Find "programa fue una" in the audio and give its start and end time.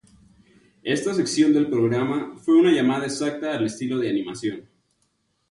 1.69-2.71